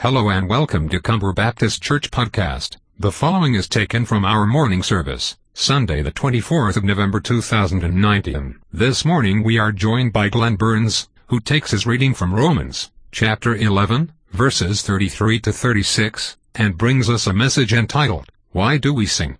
[0.00, 2.78] Hello and welcome to Comber Baptist Church Podcast.
[2.98, 8.58] The following is taken from our morning service, Sunday the 24th of November 2019.
[8.72, 13.54] This morning we are joined by Glenn Burns, who takes his reading from Romans, chapter
[13.54, 19.36] 11, verses 33 to 36, and brings us a message entitled, Why Do We Sing?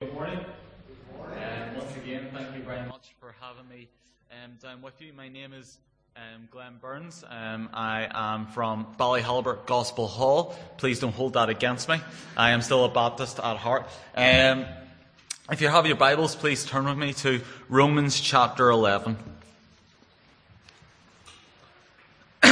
[0.00, 0.44] Good morning.
[1.18, 3.88] Um, once again, thank you very much for having me
[4.30, 5.12] um, down with you.
[5.12, 5.80] My name is
[6.34, 7.24] um, Glenn Burns.
[7.28, 10.56] Um, I am from Ballyhalbert Gospel Hall.
[10.78, 12.00] Please don't hold that against me.
[12.36, 13.86] I am still a Baptist at heart.
[14.14, 14.64] Um,
[15.50, 19.18] if you have your Bibles, please turn with me to Romans chapter 11.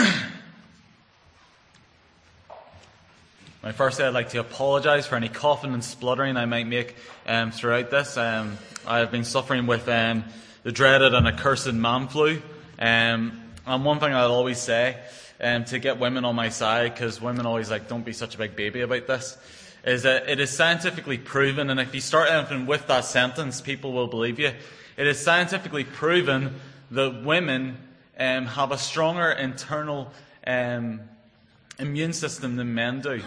[3.62, 7.50] My first, I'd like to apologise for any coughing and spluttering I might make um,
[7.50, 8.18] throughout this.
[8.18, 10.24] Um, I have been suffering with um,
[10.64, 12.42] the dreaded and accursed man flu.
[12.78, 14.96] Um, and one thing I'll always say
[15.40, 18.38] um, to get women on my side, because women always like, don't be such a
[18.38, 19.36] big baby about this,
[19.84, 23.92] is that it is scientifically proven, and if you start anything with that sentence, people
[23.92, 24.52] will believe you.
[24.96, 26.54] It is scientifically proven
[26.90, 27.78] that women
[28.18, 30.12] um, have a stronger internal
[30.46, 33.22] immune system than men do.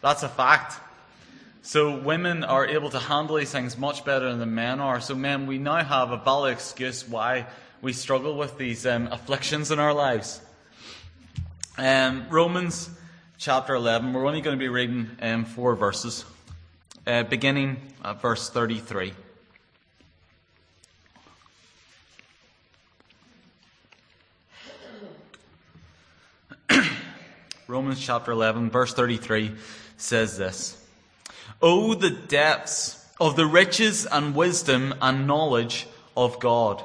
[0.00, 0.80] That's a fact.
[1.62, 5.00] So women are able to handle these things much better than men are.
[5.00, 7.46] So men, we now have a valid excuse why
[7.82, 10.40] we struggle with these um, afflictions in our lives.
[11.78, 12.90] Um, Romans
[13.38, 16.26] chapter 11, we're only going to be reading um, four verses,
[17.06, 19.14] uh, beginning at verse 33.
[27.66, 29.52] Romans chapter 11, verse 33
[29.96, 30.76] says this
[31.62, 36.84] Oh, the depths of the riches and wisdom and knowledge of God!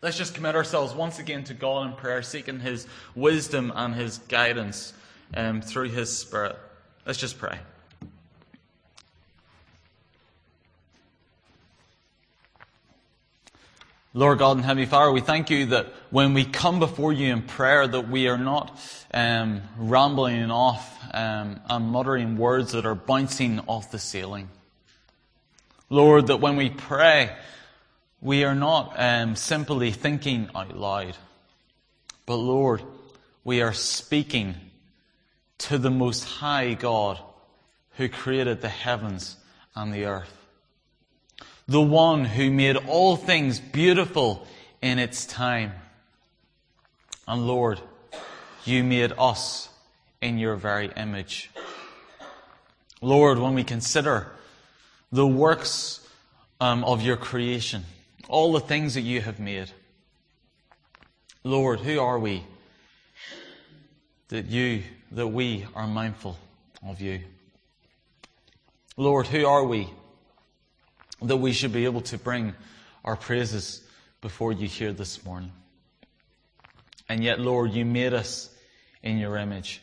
[0.00, 2.86] Let's just commit ourselves once again to God in prayer, seeking His
[3.16, 4.92] wisdom and His guidance
[5.34, 6.56] um, through His Spirit.
[7.04, 7.58] Let's just pray.
[14.14, 17.42] Lord God and Heavenly Father, we thank you that when we come before you in
[17.42, 18.80] prayer, that we are not
[19.12, 24.48] um, rambling off um, and muttering words that are bouncing off the ceiling.
[25.90, 27.36] Lord, that when we pray,
[28.20, 31.16] we are not um, simply thinking out loud,
[32.26, 32.82] but Lord,
[33.44, 34.54] we are speaking
[35.58, 37.18] to the Most High God
[37.96, 39.36] who created the heavens
[39.74, 40.38] and the earth
[41.68, 44.46] the one who made all things beautiful
[44.80, 45.72] in its time.
[47.28, 47.78] And Lord,
[48.64, 49.68] you made us
[50.22, 51.50] in your very image.
[53.02, 54.32] Lord, when we consider
[55.12, 56.00] the works
[56.58, 57.84] um, of your creation,
[58.28, 59.70] all the things that you have made,
[61.44, 62.44] Lord, who are we
[64.28, 66.38] that you, that we are mindful
[66.86, 67.20] of you?
[68.96, 69.88] Lord, who are we
[71.22, 72.54] that we should be able to bring
[73.04, 73.82] our praises
[74.20, 75.52] before you here this morning.
[77.08, 78.54] And yet, Lord, you made us
[79.02, 79.80] in your image.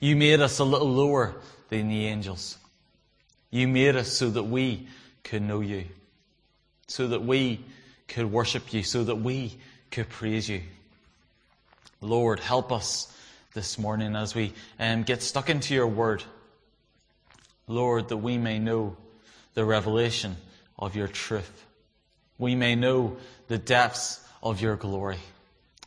[0.00, 1.34] You made us a little lower
[1.68, 2.56] than the angels.
[3.50, 4.88] You made us so that we
[5.22, 5.84] could know you,
[6.86, 7.60] so that we
[8.12, 9.56] could worship you, so that we
[9.90, 10.60] could praise you.
[12.00, 13.12] Lord, help us
[13.54, 16.22] this morning as we um, get stuck into your word.
[17.66, 18.96] Lord, that we may know
[19.54, 20.36] the revelation
[20.78, 21.66] of your truth.
[22.38, 23.16] We may know
[23.48, 25.18] the depths of your glory.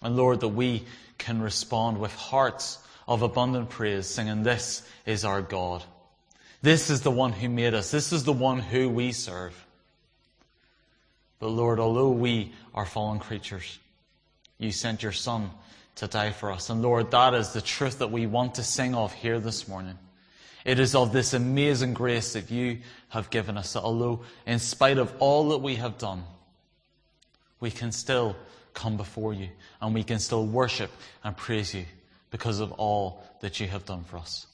[0.02, 0.84] And Lord, that we
[1.18, 5.84] can respond with hearts of abundant praise, singing, This is our God.
[6.61, 7.91] This is the one who made us.
[7.91, 9.65] This is the one who we serve.
[11.46, 13.78] But Lord, although we are fallen creatures,
[14.58, 15.52] you sent your Son
[15.97, 16.72] to die for us.
[16.72, 20.00] And Lord, that is the truth that we want to sing of here this morning.
[20.66, 24.97] It is of this amazing grace that you have given us, that although in spite
[24.97, 26.24] of all that we have done,
[27.59, 28.36] we can still
[28.74, 29.50] come before you
[29.82, 30.90] and we can still worship
[31.24, 31.86] and praise you
[32.32, 34.47] because of all that you have done for us.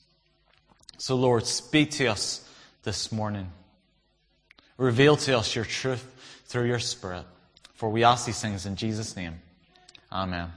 [0.98, 2.46] So, Lord, speak to us
[2.84, 3.50] this morning.
[4.76, 6.06] Reveal to us your truth
[6.52, 7.24] through your Spirit.
[7.76, 9.40] For we ask these things in Jesus' name.
[10.12, 10.52] Amen.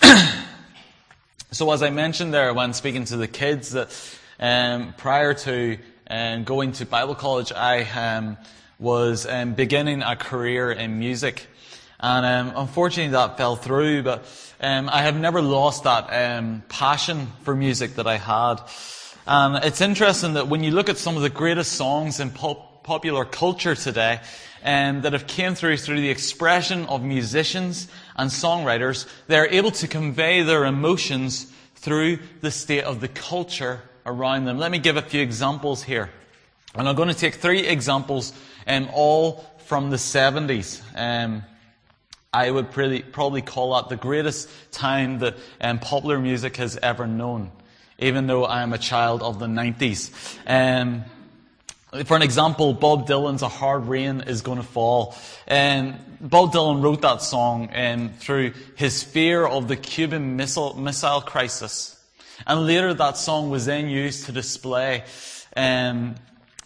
[1.50, 3.92] so, as I mentioned there when speaking to the kids, that
[4.38, 5.78] um, prior to
[6.08, 8.36] um, going to Bible college, I um,
[8.78, 11.48] was um, beginning a career in music.
[12.02, 14.24] And um, unfortunately that fell through, but
[14.60, 18.56] um, I have never lost that passion for music that I had.
[19.26, 22.82] And it's interesting that when you look at some of the greatest songs in pop-
[22.82, 24.20] popular culture today,
[24.64, 29.88] um, that have came through through the expression of musicians and songwriters, they're able to
[29.88, 34.58] convey their emotions through the state of the culture around them.
[34.58, 36.10] Let me give a few examples here.
[36.74, 38.32] And I'm going to take three examples,
[38.66, 40.82] um, all from the 70s.
[40.94, 41.42] Um,
[42.34, 47.06] I would pretty, probably call that the greatest time that um, popular music has ever
[47.06, 47.50] known,
[47.98, 50.10] even though I am a child of the 90s.
[50.46, 51.04] Um,
[52.06, 55.14] for an example, Bob Dylan's A Hard Rain is Gonna Fall.
[55.46, 61.20] And Bob Dylan wrote that song um, through his fear of the Cuban missile, missile
[61.20, 62.02] crisis.
[62.46, 65.04] And later that song was then used to display
[65.54, 66.14] um,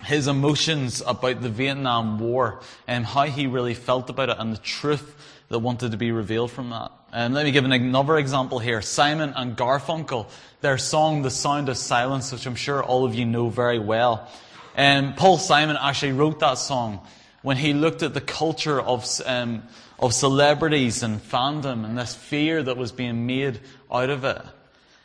[0.05, 4.61] his emotions about the Vietnam War and how he really felt about it and the
[4.61, 5.15] truth
[5.49, 6.93] that wanted to be revealed from that.
[7.13, 8.83] And let me give another example here.
[8.83, 10.29] Simon and Garfunkel,
[10.61, 14.29] their song The Sound of Silence, which I'm sure all of you know very well.
[14.75, 17.07] And Paul Simon actually wrote that song
[17.43, 19.63] when he looked at the culture of, um,
[19.99, 23.61] of celebrities and fandom and this fear that was being made
[23.91, 24.43] out of it.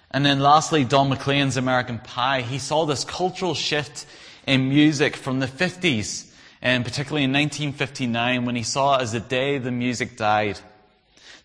[0.09, 2.41] And then lastly, Don McLean's American Pie.
[2.41, 4.05] He saw this cultural shift
[4.45, 6.30] in music from the 50s,
[6.61, 10.59] and particularly in 1959 when he saw it as the day the music died,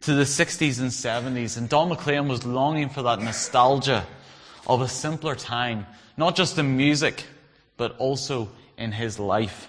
[0.03, 1.57] to the 60s and 70s.
[1.57, 4.07] And Don McLean was longing for that nostalgia
[4.67, 5.87] of a simpler time,
[6.17, 7.25] not just in music,
[7.77, 9.69] but also in his life.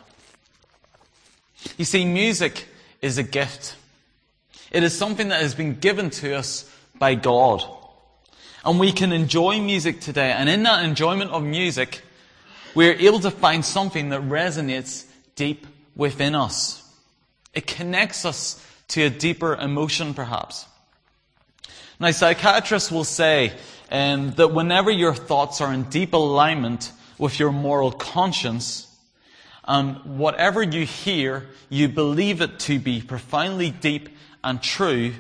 [1.78, 2.68] You see, music
[3.02, 3.76] is a gift.
[4.72, 7.64] It is something that has been given to us by God.
[8.64, 10.32] And we can enjoy music today.
[10.32, 12.02] And in that enjoyment of music,
[12.76, 15.07] we are able to find something that resonates
[15.38, 16.84] deep within us.
[17.54, 20.66] It connects us to a deeper emotion, perhaps.
[22.00, 23.54] Now, psychiatrists will say
[23.90, 28.84] um, that whenever your thoughts are in deep alignment with your moral conscience,
[29.68, 34.10] and um, whatever you hear, you believe it to be profoundly deep
[34.44, 35.14] and true,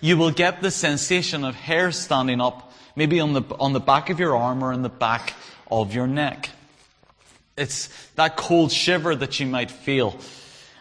[0.00, 4.10] you will get the sensation of hair standing up, maybe on the, on the back
[4.10, 5.34] of your arm or in the back
[5.70, 6.50] of your neck.
[7.58, 10.18] It's that cold shiver that you might feel.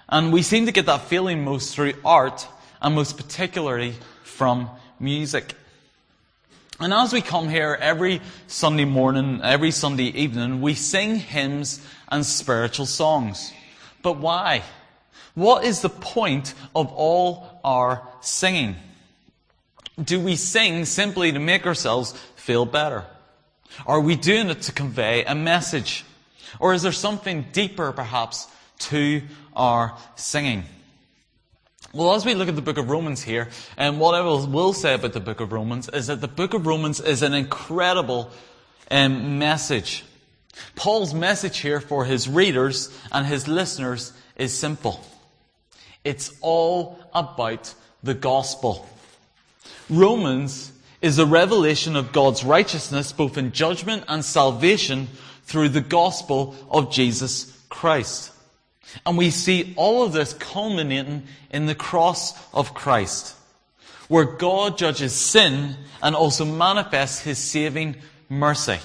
[0.10, 2.48] And we seem to get that feeling most through art,
[2.82, 4.70] and most particularly from
[5.00, 5.54] music.
[6.80, 12.26] And as we come here every Sunday morning, every Sunday evening, we sing hymns and
[12.26, 13.52] spiritual songs.
[14.04, 14.62] But why?
[15.34, 18.76] What is the point of all our singing?
[20.02, 23.06] Do we sing simply to make ourselves feel better?
[23.86, 26.06] Are we doing it to convey a message?
[26.60, 28.48] Or is there something deeper, perhaps,
[28.80, 29.22] to
[29.56, 30.64] our singing?
[31.94, 34.74] Well, as we look at the book of Romans here, and um, what I will,
[34.74, 38.30] say about the book of Romans is that the book of Romans is an incredible
[38.92, 40.04] um, message.
[40.76, 45.04] Paul's message here for his readers and his listeners is simple.
[46.04, 48.88] It's all about the gospel.
[49.90, 50.72] Romans
[51.02, 55.08] is a revelation of God's righteousness both in judgment and salvation
[55.48, 58.32] through the gospel of Jesus Christ.
[59.06, 63.36] And we see all of this culminating in the cross of Christ,
[64.10, 67.96] where God judges sin and also manifests his saving
[68.30, 68.78] mercy.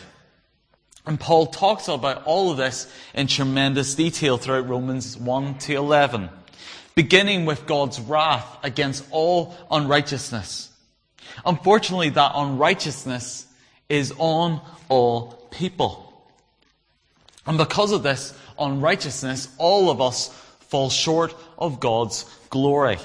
[1.05, 6.31] And Paul talks about all of this in tremendous detail throughout Romans 1 to 11,
[6.95, 10.71] beginning with God's wrath against all unrighteousness.
[11.45, 13.47] Unfortunately, that unrighteousness
[13.89, 16.12] is on all people.
[17.47, 20.29] And because of this, unrighteousness, all of us
[20.61, 22.99] fall short of God's glory.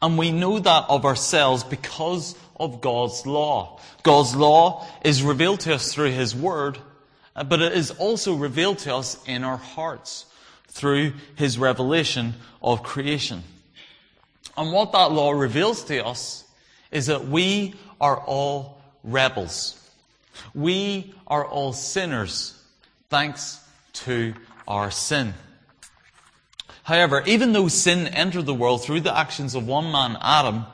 [0.00, 3.80] And we know that of ourselves because of God's law.
[4.02, 6.78] God's law is revealed to us through His Word,
[7.36, 10.26] uh, but it is also revealed to us in our hearts
[10.68, 13.42] through His revelation of creation.
[14.56, 16.44] And what that law reveals to us
[16.90, 19.78] is that we are all rebels.
[20.54, 22.58] We are all sinners
[23.08, 23.60] thanks
[23.92, 24.34] to
[24.66, 25.34] our sin.
[26.84, 30.66] However, even though sin entered the world through the actions of one man, Adam,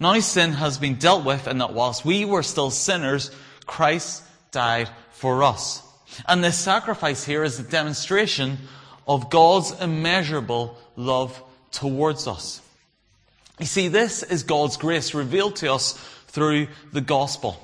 [0.00, 3.30] now sin has been dealt with and that whilst we were still sinners,
[3.66, 4.22] Christ
[4.52, 5.82] died for us.
[6.26, 8.58] And this sacrifice here is a demonstration
[9.06, 12.60] of God's immeasurable love towards us.
[13.58, 15.92] You see, this is God's grace revealed to us
[16.28, 17.60] through the gospel.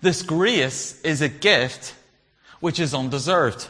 [0.00, 1.94] This grace is a gift
[2.60, 3.68] which is undeserved.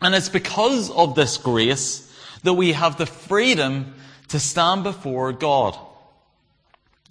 [0.00, 3.94] And it's because of this grace that we have the freedom
[4.28, 5.78] to stand before God.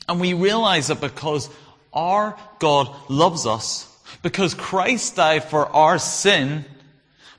[0.10, 1.50] And we realize that because
[1.93, 3.88] our God loves us,
[4.21, 6.65] because Christ died for our sin,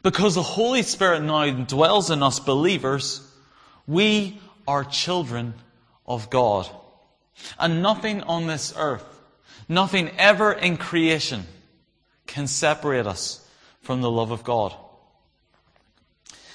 [0.02, 3.20] because the Holy Spirit now dwells in us believers,
[3.86, 5.54] we are children
[6.06, 6.68] of God.
[7.58, 9.11] And nothing on this earth,
[9.68, 11.44] nothing ever in creation
[12.26, 13.46] can separate us
[13.82, 14.74] from the love of God.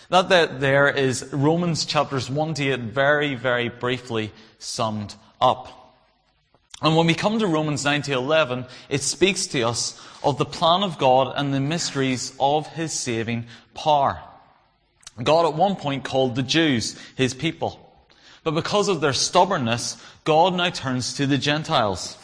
[0.10, 5.74] That, there is Romans chapters 1 to 8 very, very briefly summed up.
[6.82, 10.46] And when we come to Romans 9 to 11, it speaks to us of the
[10.46, 14.22] plan of God and the mysteries of His saving power.
[15.22, 17.84] God at one point called the Jews His people.
[18.44, 22.18] But because of their stubbornness, God now turns to the Gentiles.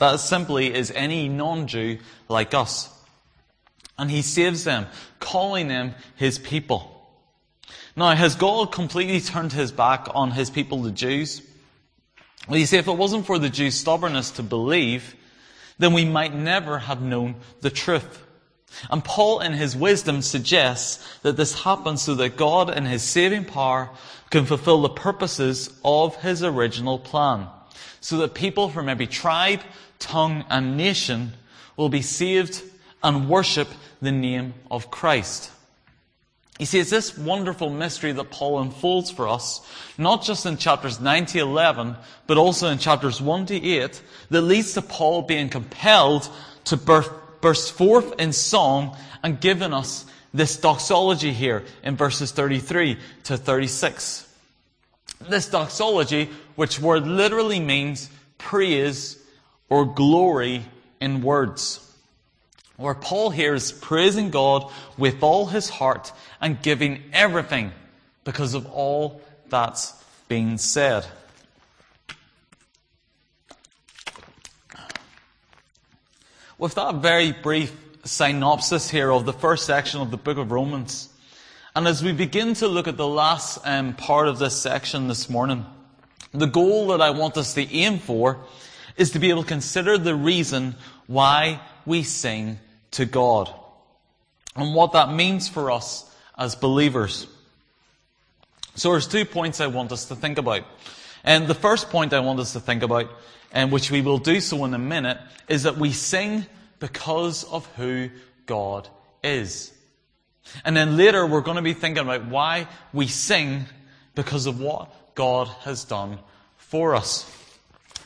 [0.00, 2.88] That simply is any non-Jew like us.
[3.98, 4.86] And He saves them,
[5.20, 6.96] calling them His people.
[7.94, 11.42] Now, has God completely turned His back on His people, the Jews?
[12.48, 15.14] Well, you see, if it wasn't for the Jews' stubbornness to believe,
[15.78, 18.24] then we might never have known the truth.
[18.88, 23.44] And Paul, in his wisdom, suggests that this happens so that God, in his saving
[23.44, 23.90] power,
[24.30, 27.48] can fulfill the purposes of his original plan.
[28.00, 29.60] So that people from every tribe,
[30.00, 31.34] tongue, and nation
[31.76, 32.62] will be saved
[33.02, 33.68] and worship
[34.02, 35.52] the name of Christ.
[36.58, 39.66] You see, it's this wonderful mystery that Paul unfolds for us,
[39.96, 44.42] not just in chapters 9 to 11, but also in chapters 1 to 8, that
[44.42, 46.28] leads to Paul being compelled
[46.64, 50.04] to burst forth in song and giving us
[50.34, 54.26] this doxology here in verses 33 to 36.
[55.28, 59.16] This doxology, which word literally means praise
[59.70, 60.64] or glory
[61.00, 61.86] in words
[62.80, 67.72] where Paul here is praising God with all his heart and giving everything
[68.24, 69.92] because of all that's
[70.28, 71.04] been said.
[76.56, 77.74] With that very brief
[78.04, 81.10] synopsis here of the first section of the book of Romans,
[81.76, 85.28] and as we begin to look at the last um, part of this section this
[85.28, 85.66] morning,
[86.32, 88.38] the goal that I want us to aim for
[88.96, 90.74] is to be able to consider the reason
[91.06, 92.58] why we sing
[92.92, 93.52] to God
[94.56, 97.26] and what that means for us as believers.
[98.74, 100.62] So there's two points I want us to think about.
[101.24, 103.10] And the first point I want us to think about,
[103.52, 105.18] and which we will do so in a minute,
[105.48, 106.46] is that we sing
[106.78, 108.08] because of who
[108.46, 108.88] God
[109.22, 109.72] is.
[110.64, 113.66] And then later we're going to be thinking about why we sing
[114.14, 116.18] because of what God has done
[116.56, 117.30] for us.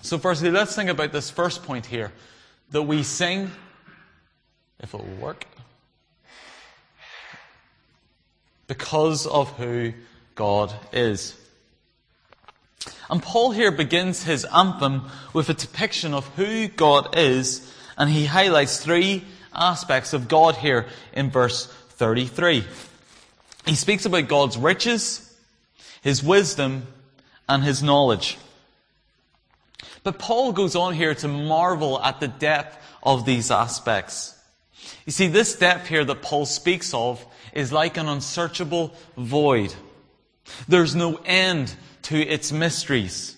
[0.04, 2.12] So firstly, let's think about this first point here.
[2.72, 3.50] That we sing
[4.78, 5.46] if it will work.
[8.66, 9.94] Because of who
[10.34, 11.34] God is.
[13.08, 18.26] And Paul here begins his anthem with a depiction of who God is, and he
[18.26, 20.84] highlights three aspects of God here
[21.14, 22.62] in verse 33.
[23.64, 25.34] He speaks about God's riches,
[26.02, 26.88] his wisdom,
[27.48, 28.36] and his knowledge.
[30.04, 34.38] But Paul goes on here to marvel at the depth of these aspects.
[35.06, 39.74] You see, this depth here that Paul speaks of is like an unsearchable void.
[40.68, 43.36] There's no end to its mysteries.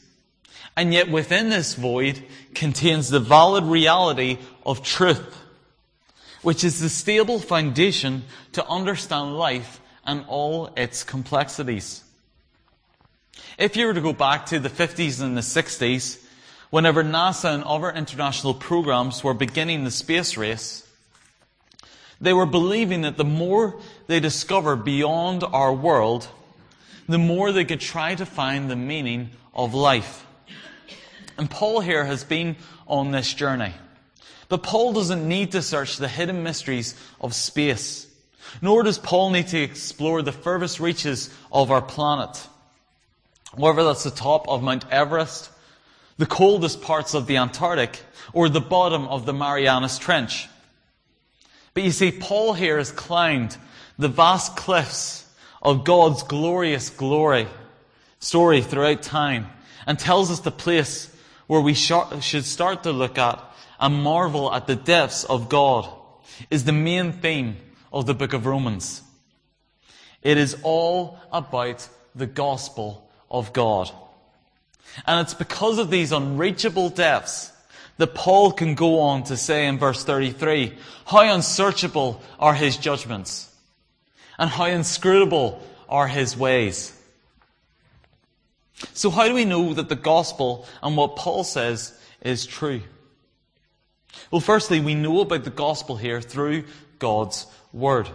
[0.76, 2.22] And yet within this void
[2.54, 5.40] contains the valid reality of truth,
[6.42, 12.02] which is the stable foundation to understand life and all its complexities.
[13.56, 16.22] If you were to go back to the 50s and the 60s,
[16.76, 20.86] whenever NASA and other international programs were beginning the space race,
[22.20, 26.28] they were believing that the more they discover beyond our world,
[27.08, 30.26] the more they could try to find the meaning of life.
[31.38, 32.56] And Paul here has been
[32.86, 33.72] on this journey.
[34.50, 38.06] But Paul doesn't need to search the hidden mysteries of space.
[38.60, 42.46] Nor does Paul need to explore the furthest reaches of our planet.
[43.54, 45.52] Whether that's the top of Mount Everest,
[46.18, 50.48] the coldest parts of the Antarctic, or the bottom of the Marianas Trench.
[51.74, 53.56] But you see, Paul here has climbed
[53.98, 55.30] the vast cliffs
[55.62, 57.46] of God's glorious glory
[58.18, 59.46] story throughout time
[59.86, 61.14] and tells us the place
[61.46, 63.42] where we should start to look at
[63.78, 65.88] and marvel at the depths of God
[66.50, 67.56] is the main theme
[67.92, 69.02] of the book of Romans.
[70.22, 73.90] It is all about the gospel of God.
[75.06, 77.52] And it's because of these unreachable depths
[77.98, 80.76] that Paul can go on to say in verse 33
[81.06, 83.52] how unsearchable are his judgments
[84.38, 86.92] and how inscrutable are his ways.
[88.92, 92.82] So, how do we know that the gospel and what Paul says is true?
[94.30, 96.64] Well, firstly, we know about the gospel here through
[96.98, 98.08] God's word.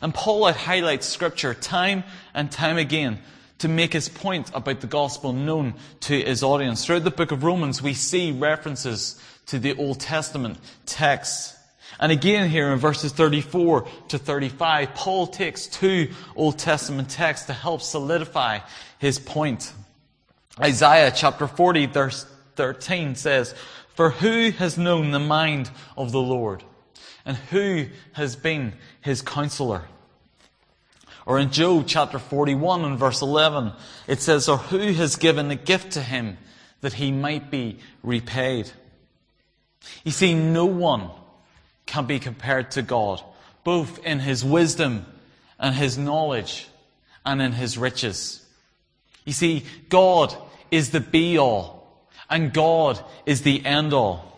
[0.00, 3.20] And Paul highlights scripture time and time again
[3.64, 6.84] to make his point about the gospel known to his audience.
[6.84, 11.56] Throughout the book of Romans, we see references to the Old Testament texts.
[11.98, 17.54] And again here in verses 34 to 35, Paul takes two Old Testament texts to
[17.54, 18.58] help solidify
[18.98, 19.72] his point.
[20.60, 23.54] Isaiah chapter 40 verse 13 says,
[23.94, 26.62] For who has known the mind of the Lord?
[27.24, 29.84] And who has been his counselor?
[31.26, 33.72] Or in Job chapter 41 and verse 11,
[34.06, 36.36] it says, Or who has given a gift to him
[36.82, 38.70] that he might be repaid?
[40.04, 41.10] You see, no one
[41.86, 43.22] can be compared to God,
[43.62, 45.06] both in his wisdom
[45.58, 46.68] and his knowledge
[47.24, 48.44] and in his riches.
[49.24, 50.34] You see, God
[50.70, 54.32] is the be all and God is the end all.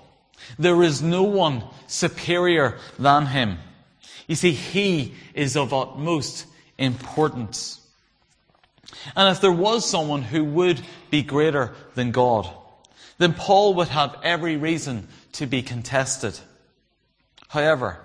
[0.58, 3.58] There is no one superior than him.
[4.28, 6.46] You see, he is of utmost
[6.78, 7.80] importance.
[9.14, 10.80] And if there was someone who would
[11.10, 12.48] be greater than God,
[13.18, 16.38] then Paul would have every reason to be contested.
[17.48, 17.98] However,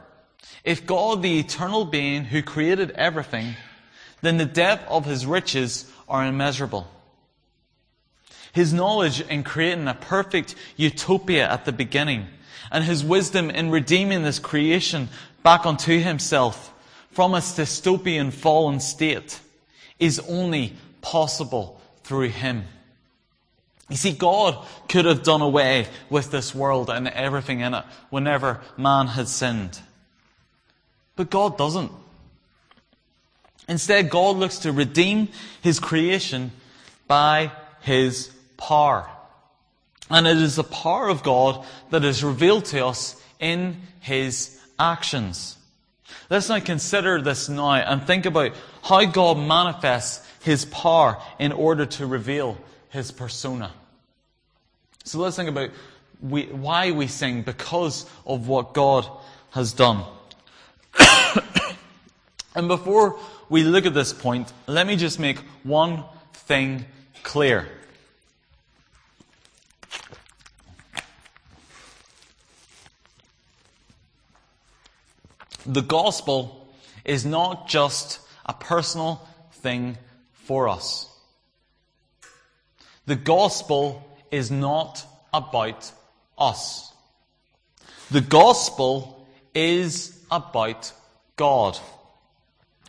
[0.63, 3.55] if God, the eternal being who created everything,
[4.21, 6.87] then the depth of his riches are immeasurable.
[8.53, 12.27] His knowledge in creating a perfect utopia at the beginning,
[12.71, 15.09] and his wisdom in redeeming this creation
[15.43, 16.73] back unto himself
[17.11, 19.39] from its dystopian fallen state
[19.99, 22.63] is only possible through him.
[23.89, 28.61] You see, God could have done away with this world and everything in it whenever
[28.77, 29.79] man had sinned.
[31.17, 31.91] But God doesn't.
[33.67, 35.27] Instead, God looks to redeem
[35.61, 36.51] his creation
[37.07, 39.09] by his power.
[40.09, 45.57] And it is the power of God that is revealed to us in his actions.
[46.29, 51.85] Let's now consider this now and think about how God manifests his power in order
[51.85, 52.57] to reveal
[52.89, 53.71] his persona.
[55.03, 55.71] So let's think about
[56.21, 59.07] we, why we sing because of what God
[59.51, 60.03] has done.
[62.55, 63.17] and before
[63.49, 66.85] we look at this point, let me just make one thing
[67.23, 67.67] clear.
[75.65, 76.73] The gospel
[77.05, 79.97] is not just a personal thing
[80.33, 81.07] for us.
[83.05, 85.91] The gospel is not about
[86.37, 86.93] us.
[88.09, 90.91] The gospel is about
[91.35, 91.77] God.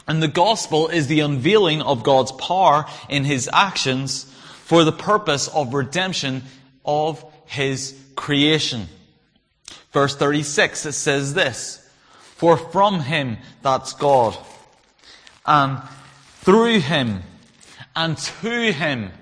[0.06, 4.24] And the gospel is the unveiling of God's power in his actions
[4.64, 6.42] for the purpose of redemption
[6.84, 8.88] of his creation.
[9.92, 11.81] Verse 36, it says this,
[12.42, 14.36] For from him, that's God,
[15.46, 15.80] and
[16.40, 17.22] through him,
[17.94, 19.12] and to him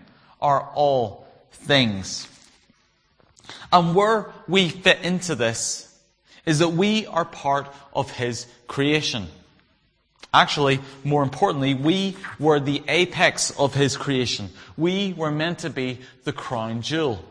[0.41, 2.27] are all things.
[3.71, 5.95] And where we fit into this
[6.47, 9.29] is that we are part of His creation.
[10.33, 14.49] Actually, more importantly, we were the apex of His creation.
[14.79, 17.23] We were meant to be the crown jewel.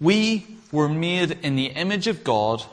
[0.00, 2.64] We were made in the image of God,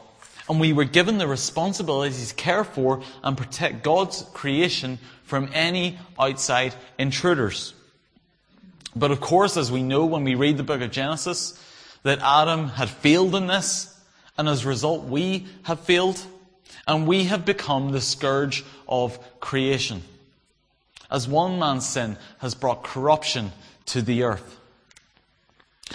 [0.50, 5.98] and we were given the responsibility to care for and protect God's creation from any
[6.20, 7.74] outside intruders.
[8.96, 11.58] But of course, as we know when we read the book of Genesis,
[12.04, 13.98] that Adam had failed in this,
[14.38, 16.22] and as a result, we have failed,
[16.88, 20.02] and we have become the scourge of creation.
[21.10, 23.52] As one man's sin has brought corruption
[23.88, 24.58] to the earth.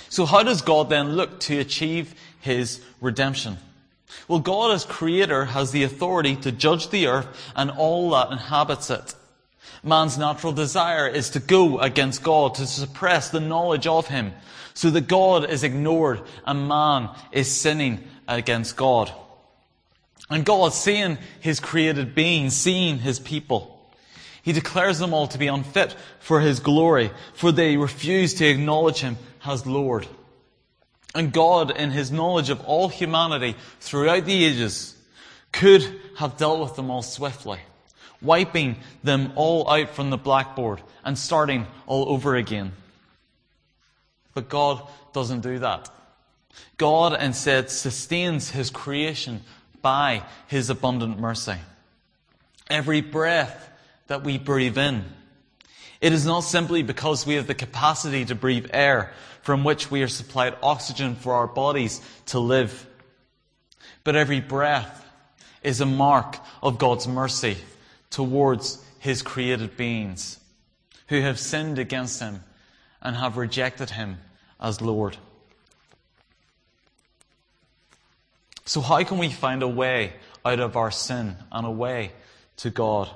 [0.09, 3.57] So, how does God then look to achieve his redemption?
[4.29, 8.91] Well, God as creator has the authority to judge the earth and all that inhabits
[8.91, 9.15] it.
[9.83, 14.33] Man's natural desire is to go against God, to suppress the knowledge of Him,
[14.75, 19.13] so that God is ignored and man is sinning against God.
[20.29, 23.81] And God, seeing His created beings, seeing His people,
[24.43, 29.01] He declares them all to be unfit for His glory, for they refuse to acknowledge
[29.01, 30.09] Him as Lord.
[31.17, 34.95] And God, in His knowledge of all humanity throughout the ages,
[35.51, 35.83] could
[36.19, 37.59] have dealt with them all swiftly
[38.23, 42.73] wiping them all out from the blackboard and starting all over again.
[44.35, 45.91] But God doesn't do that.
[46.79, 49.43] God instead sustains his creation
[49.83, 51.57] by his abundant mercy.
[52.69, 53.71] Every breath
[54.09, 55.05] that we breathe in,
[56.01, 59.13] it is not simply because we have the capacity to breathe air
[59.47, 62.85] from which we are supplied oxygen for our bodies to live,
[64.03, 65.09] but every breath
[65.63, 67.57] is a mark of God's mercy
[68.11, 70.41] towards his created beings
[71.07, 72.43] who have sinned against him
[73.01, 74.19] and have rejected him
[74.61, 75.17] as Lord.
[78.65, 82.11] So, how can we find a way out of our sin and a way
[82.57, 83.09] to God?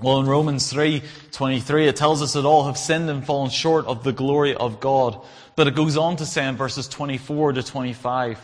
[0.00, 4.04] Well, in Romans 3:23 it tells us that all have sinned and fallen short of
[4.04, 5.20] the glory of God.
[5.56, 8.38] But it goes on to say in verses 24 to 25,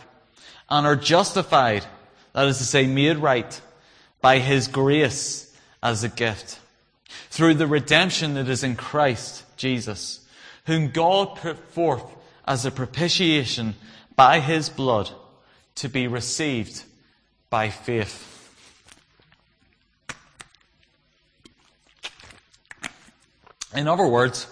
[0.69, 1.85] and are justified,
[2.33, 3.61] that is to say, made right
[4.19, 6.59] by his grace as a gift,
[7.29, 10.19] through the redemption that is in Christ Jesus,
[10.65, 12.03] whom God put forth
[12.45, 13.75] as a propitiation
[14.17, 15.09] by his blood
[15.75, 16.83] to be received
[17.49, 18.34] by faith.
[23.75, 24.47] In other words,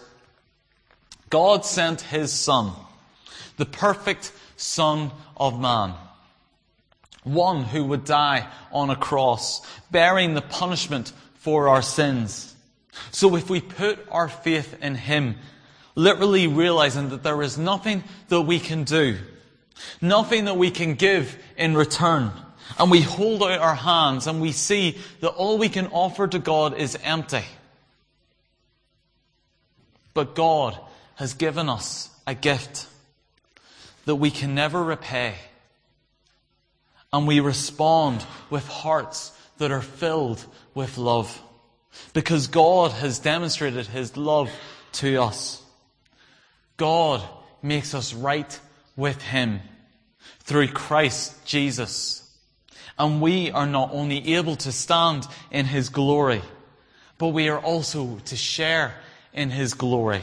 [1.29, 2.71] God sent his Son,
[3.57, 5.93] the perfect Son of Man,
[7.23, 12.53] one who would die on a cross, bearing the punishment for our sins.
[13.11, 15.35] So if we put our faith in him,
[15.95, 19.17] literally realizing that there is nothing that we can do
[20.01, 22.31] Nothing that we can give in return.
[22.79, 26.39] And we hold out our hands and we see that all we can offer to
[26.39, 27.43] God is empty.
[30.13, 30.77] But God
[31.15, 32.87] has given us a gift
[34.05, 35.35] that we can never repay.
[37.11, 41.41] And we respond with hearts that are filled with love.
[42.13, 44.49] Because God has demonstrated His love
[44.93, 45.61] to us.
[46.77, 47.21] God
[47.61, 48.59] makes us right
[48.95, 49.61] with Him
[50.39, 52.19] through Christ Jesus.
[52.97, 56.41] And we are not only able to stand in His glory,
[57.17, 58.95] but we are also to share
[59.33, 60.21] in His glory.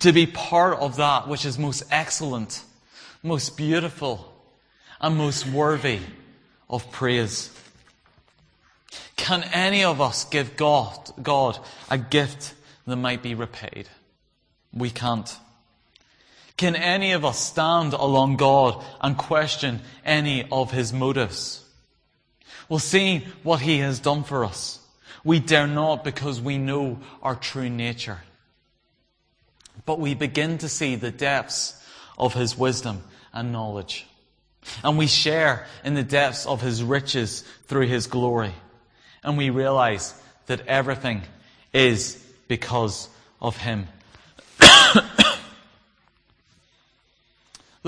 [0.00, 2.62] To be part of that which is most excellent,
[3.22, 4.32] most beautiful,
[5.00, 6.00] and most worthy
[6.68, 7.50] of praise.
[9.16, 11.58] Can any of us give God, God
[11.90, 12.54] a gift
[12.86, 13.88] that might be repaid?
[14.72, 15.36] We can't.
[16.56, 21.64] Can any of us stand along God and question any of his motives?
[22.68, 24.77] Well, seeing what he has done for us,
[25.28, 28.18] we dare not because we know our true nature.
[29.84, 31.78] But we begin to see the depths
[32.16, 33.02] of his wisdom
[33.34, 34.06] and knowledge.
[34.82, 38.54] And we share in the depths of his riches through his glory.
[39.22, 40.14] And we realize
[40.46, 41.20] that everything
[41.74, 42.16] is
[42.48, 43.86] because of him.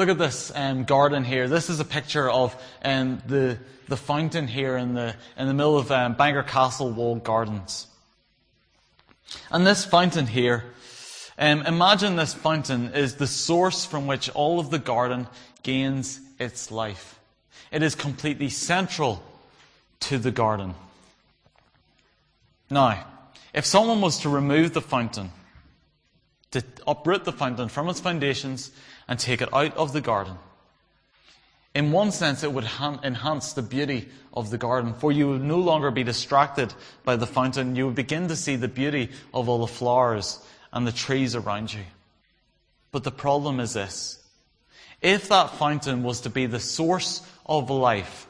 [0.00, 1.46] Look at this um, garden here.
[1.46, 5.76] This is a picture of um, the, the fountain here in the, in the middle
[5.76, 7.86] of um, Bangor Castle walled gardens.
[9.50, 10.64] And this fountain here,
[11.38, 15.26] um, imagine this fountain is the source from which all of the garden
[15.62, 17.20] gains its life.
[17.70, 19.22] It is completely central
[20.08, 20.76] to the garden.
[22.70, 23.06] Now,
[23.52, 25.30] if someone was to remove the fountain,
[26.52, 28.72] to uproot the fountain from its foundations
[29.10, 30.38] and take it out of the garden.
[31.74, 32.68] In one sense, it would
[33.02, 36.72] enhance the beauty of the garden, for you would no longer be distracted
[37.04, 37.76] by the fountain.
[37.76, 40.38] You would begin to see the beauty of all the flowers
[40.72, 41.82] and the trees around you.
[42.92, 44.24] But the problem is this.
[45.02, 48.26] If that fountain was to be the source of life,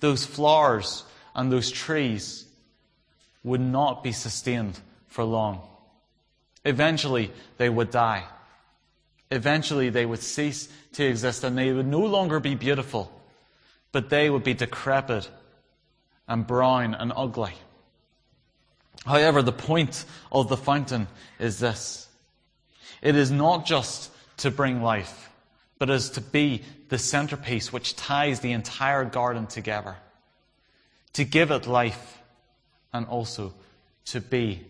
[0.00, 1.04] those flowers
[1.34, 2.44] and those trees
[3.44, 5.60] would not be sustained for long.
[6.64, 8.24] Eventually, they would die.
[9.30, 13.12] Eventually, they would cease to exist and they would no longer be beautiful,
[13.92, 15.30] but they would be decrepit
[16.26, 17.54] and brown and ugly.
[19.06, 22.08] However, the point of the fountain is this
[23.02, 25.30] it is not just to bring life,
[25.78, 29.96] but is to be the centerpiece which ties the entire garden together,
[31.14, 32.18] to give it life,
[32.92, 33.54] and also
[34.06, 34.66] to be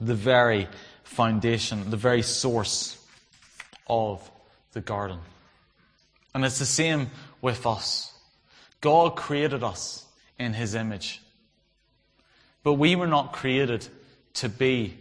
[0.00, 0.66] the very
[1.04, 3.03] foundation, the very source
[3.86, 4.30] of
[4.72, 5.18] the garden.
[6.34, 8.12] And it's the same with us.
[8.80, 10.04] God created us
[10.38, 11.20] in His image.
[12.62, 13.86] But we were not created
[14.34, 14.96] to be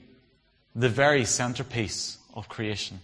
[0.75, 2.99] the very centerpiece of creation.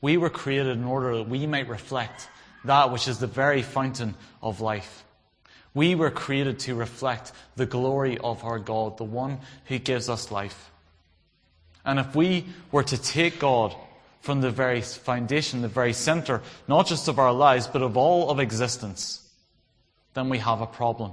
[0.00, 2.28] We were created in order that we might reflect
[2.64, 5.04] that which is the very fountain of life.
[5.74, 10.30] We were created to reflect the glory of our God, the one who gives us
[10.30, 10.70] life.
[11.84, 13.74] And if we were to take God
[14.24, 18.30] from the very foundation, the very center, not just of our lives, but of all
[18.30, 19.20] of existence,
[20.14, 21.12] then we have a problem.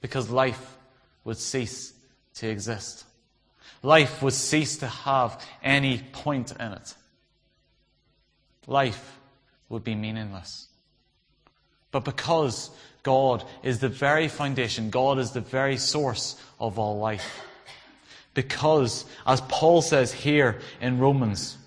[0.00, 0.78] Because life
[1.24, 1.92] would cease
[2.36, 3.04] to exist.
[3.82, 6.94] Life would cease to have any point in it.
[8.66, 9.18] Life
[9.68, 10.68] would be meaningless.
[11.90, 12.70] But because
[13.02, 17.42] God is the very foundation, God is the very source of all life.
[18.32, 21.58] Because, as Paul says here in Romans,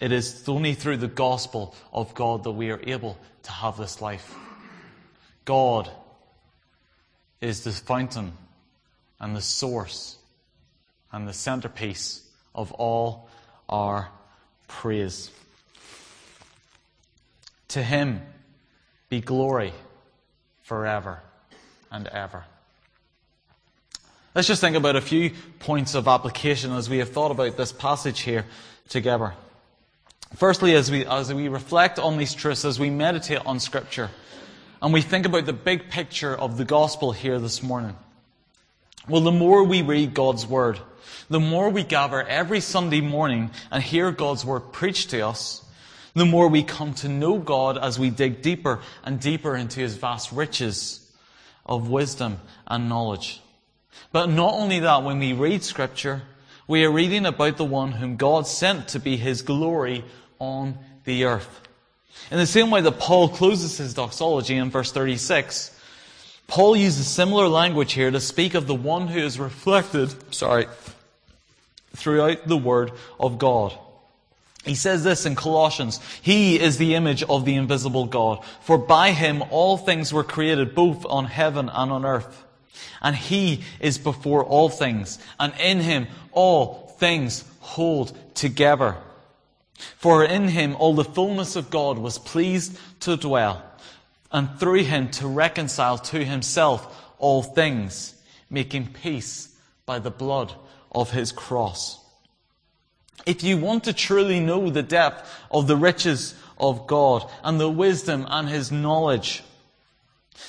[0.00, 4.00] it is only through the gospel of God that we are able to have this
[4.00, 4.34] life.
[5.44, 5.90] God
[7.40, 8.32] is the fountain
[9.20, 10.16] and the source
[11.12, 12.22] and the centerpiece
[12.54, 13.28] of all
[13.68, 14.08] our
[14.68, 15.30] praise.
[17.68, 18.22] To him
[19.08, 19.72] be glory
[20.62, 21.22] forever
[21.90, 22.44] and ever.
[24.34, 27.72] Let's just think about a few points of application as we have thought about this
[27.72, 28.44] passage here
[28.88, 29.34] together.
[30.34, 34.10] Firstly, as we, as we reflect on these truths, as we meditate on Scripture,
[34.80, 37.96] and we think about the big picture of the gospel here this morning,
[39.08, 40.78] well, the more we read God's Word,
[41.30, 45.64] the more we gather every Sunday morning and hear God's Word preached to us,
[46.14, 49.96] the more we come to know God as we dig deeper and deeper into His
[49.96, 51.10] vast riches
[51.64, 53.40] of wisdom and knowledge.
[54.12, 56.22] But not only that, when we read Scripture,
[56.68, 60.04] we are reading about the one whom God sent to be His glory
[60.38, 61.62] on the earth.
[62.30, 65.74] In the same way that Paul closes his doxology in verse 36,
[66.46, 70.66] Paul uses similar language here to speak of the one who is reflected, sorry,
[71.96, 73.72] throughout the Word of God.
[74.64, 79.12] He says this in Colossians, He is the image of the invisible God, for by
[79.12, 82.44] Him all things were created both on heaven and on earth.
[83.02, 88.96] And He is before all things, and in Him all things hold together.
[89.96, 93.62] For in Him all the fullness of God was pleased to dwell
[94.30, 98.14] and through him to reconcile to himself all things,
[98.50, 99.54] making peace
[99.86, 100.54] by the blood
[100.92, 102.04] of his cross.
[103.26, 107.70] If you want to truly know the depth of the riches of God and the
[107.70, 109.42] wisdom and his knowledge,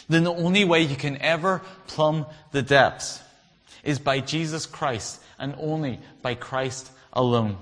[0.08, 3.22] then the only way you can ever plumb the depths
[3.84, 7.58] is by Jesus Christ and only by Christ alone.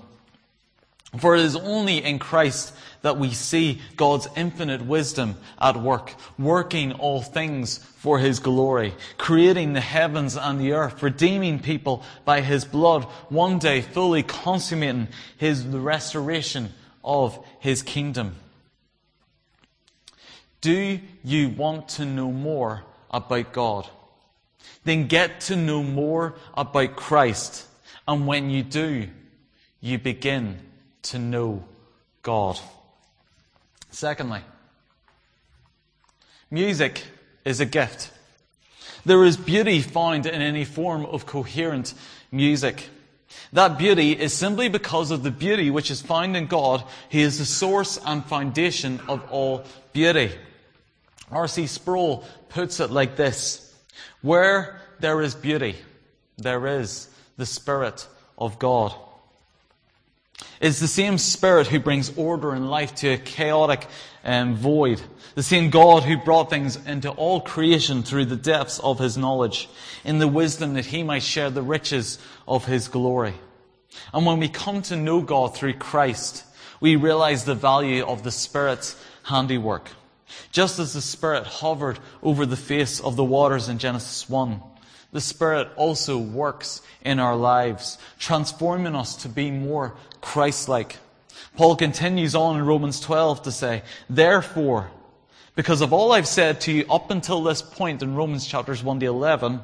[1.17, 6.91] For it is only in Christ that we see God's infinite wisdom at work, working
[6.93, 12.65] all things for His glory, creating the heavens and the earth, redeeming people by His
[12.65, 18.35] blood, one day fully consummating His, the restoration of His kingdom.
[20.67, 23.87] Do you want to know more about God?
[24.83, 27.65] Then get to know more about Christ.
[28.05, 29.07] And when you do,
[29.79, 30.59] you begin
[31.03, 31.63] to know
[32.21, 32.59] God.
[33.91, 34.41] Secondly,
[36.51, 37.01] music
[37.45, 38.11] is a gift.
[39.05, 41.93] There is beauty found in any form of coherent
[42.29, 42.89] music.
[43.53, 46.83] That beauty is simply because of the beauty which is found in God.
[47.07, 50.31] He is the source and foundation of all beauty.
[51.31, 51.67] R.C.
[51.67, 53.75] Sproul puts it like this
[54.21, 55.75] Where there is beauty,
[56.37, 58.93] there is the Spirit of God.
[60.59, 63.87] It's the same Spirit who brings order and life to a chaotic
[64.23, 65.01] um, void.
[65.35, 69.69] The same God who brought things into all creation through the depths of His knowledge,
[70.03, 73.35] in the wisdom that He might share the riches of His glory.
[74.13, 76.43] And when we come to know God through Christ,
[76.79, 79.91] we realize the value of the Spirit's handiwork.
[80.51, 84.61] Just as the Spirit hovered over the face of the waters in Genesis 1,
[85.11, 90.97] the Spirit also works in our lives, transforming us to be more Christ-like.
[91.55, 94.91] Paul continues on in Romans 12 to say, Therefore,
[95.55, 98.99] because of all I've said to you up until this point in Romans chapters 1
[98.99, 99.61] to 11,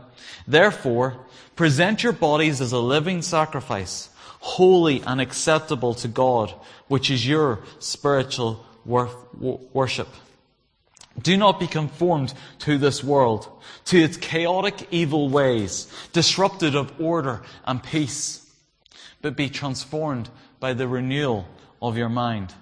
[0.48, 1.18] therefore,
[1.56, 6.52] present your bodies as a living sacrifice, holy and acceptable to God,
[6.88, 10.08] which is your spiritual worship.
[11.22, 13.48] Do not be conformed to this world,
[13.86, 18.50] to its chaotic evil ways, disrupted of order and peace,
[19.22, 21.48] but be transformed by the renewal
[21.82, 22.54] of your mind.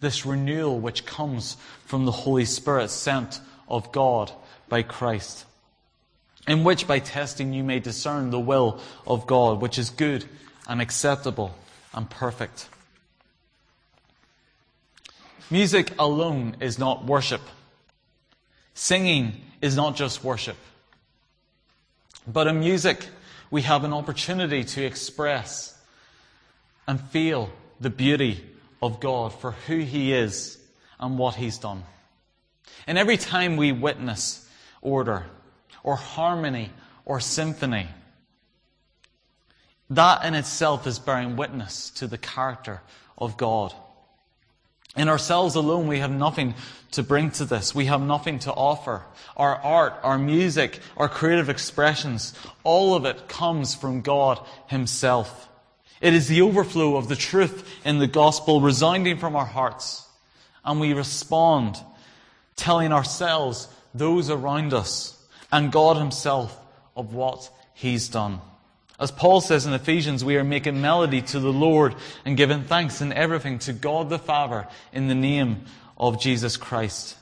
[0.00, 4.32] This renewal which comes from the Holy Spirit sent of God
[4.68, 5.44] by Christ,
[6.46, 10.24] in which by testing you may discern the will of God, which is good
[10.68, 11.54] and acceptable
[11.94, 12.68] and perfect.
[15.50, 17.40] Music alone is not worship.
[18.78, 20.58] Singing is not just worship.
[22.28, 23.08] But in music,
[23.50, 25.74] we have an opportunity to express
[26.86, 28.44] and feel the beauty
[28.82, 30.58] of God for who He is
[31.00, 31.84] and what He's done.
[32.86, 34.46] And every time we witness
[34.82, 35.24] order
[35.82, 36.70] or harmony
[37.06, 37.88] or symphony,
[39.88, 42.82] that in itself is bearing witness to the character
[43.16, 43.72] of God.
[44.96, 46.54] In ourselves alone, we have nothing
[46.92, 47.74] to bring to this.
[47.74, 49.02] We have nothing to offer.
[49.36, 55.48] Our art, our music, our creative expressions, all of it comes from God Himself.
[56.00, 60.06] It is the overflow of the truth in the gospel resounding from our hearts.
[60.64, 61.76] And we respond,
[62.56, 66.58] telling ourselves, those around us, and God Himself
[66.96, 68.40] of what He's done.
[68.98, 73.00] As Paul says in Ephesians, we are making melody to the Lord and giving thanks
[73.00, 75.64] in everything to God the Father in the name
[75.98, 77.16] of Jesus Christ.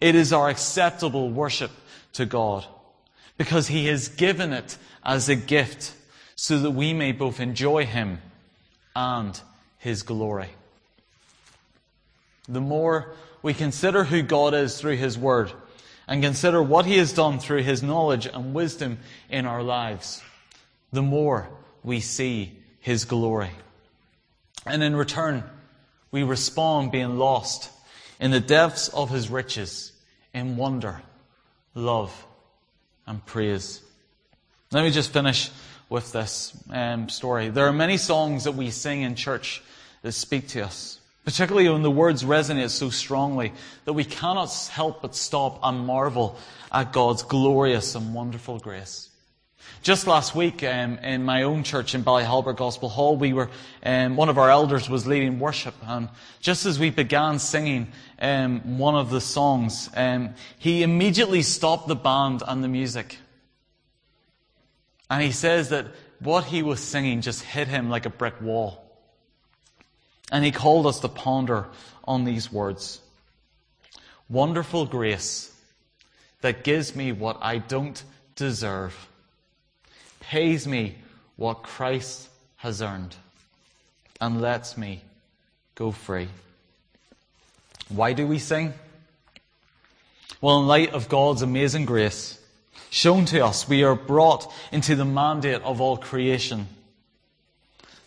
[0.00, 1.70] It is our acceptable worship
[2.14, 2.66] to God
[3.38, 5.94] because He has given it as a gift
[6.36, 8.20] so that we may both enjoy Him
[8.94, 9.40] and
[9.78, 10.50] His glory.
[12.48, 15.52] The more we consider who God is through His Word
[16.06, 18.98] and consider what He has done through His knowledge and wisdom
[19.30, 20.22] in our lives,
[20.94, 21.48] the more
[21.82, 23.50] we see His glory.
[24.64, 25.44] And in return,
[26.10, 27.70] we respond being lost
[28.20, 29.92] in the depths of His riches
[30.32, 31.02] in wonder,
[31.74, 32.26] love,
[33.06, 33.82] and praise.
[34.70, 35.50] Let me just finish
[35.88, 37.50] with this um, story.
[37.50, 39.62] There are many songs that we sing in church
[40.02, 43.52] that speak to us, particularly when the words resonate so strongly
[43.84, 46.38] that we cannot help but stop and marvel
[46.72, 49.10] at God's glorious and wonderful grace.
[49.84, 53.50] Just last week, um, in my own church in Ballyhalbert Gospel Hall, we were
[53.82, 56.08] um, one of our elders was leading worship, and
[56.40, 61.94] just as we began singing um, one of the songs, um, he immediately stopped the
[61.94, 63.18] band and the music,
[65.10, 68.82] and he says that what he was singing just hit him like a brick wall,
[70.32, 71.66] and he called us to ponder
[72.04, 73.02] on these words:
[74.30, 75.54] "Wonderful grace
[76.40, 78.02] that gives me what I don't
[78.34, 79.10] deserve."
[80.28, 80.96] Pays me
[81.36, 83.14] what Christ has earned
[84.20, 85.02] and lets me
[85.74, 86.28] go free.
[87.88, 88.72] Why do we sing?
[90.40, 92.38] Well, in light of God's amazing grace
[92.90, 96.68] shown to us, we are brought into the mandate of all creation.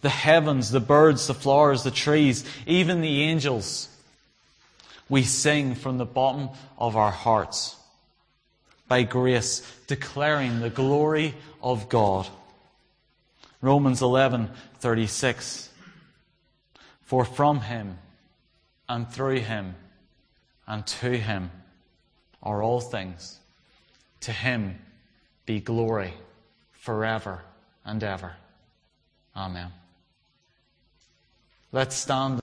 [0.01, 3.89] The heavens, the birds, the flowers, the trees, even the angels.
[5.09, 7.75] We sing from the bottom of our hearts
[8.87, 11.35] by grace, declaring the glory
[11.71, 12.27] of God.
[13.61, 15.69] Romans 11:36
[17.01, 17.97] For from him
[18.87, 19.75] and through him
[20.65, 21.51] and to him
[22.41, 23.39] are all things.
[24.21, 24.79] To him
[25.45, 26.13] be glory
[26.71, 27.43] forever
[27.83, 28.35] and ever.
[29.35, 29.71] Amen.
[31.71, 32.35] Let's stand